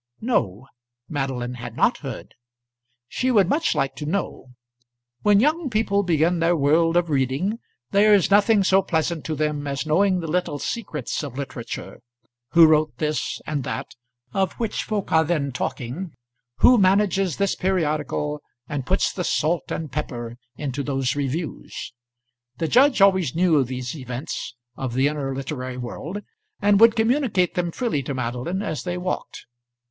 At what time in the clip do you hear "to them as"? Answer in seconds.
9.25-9.85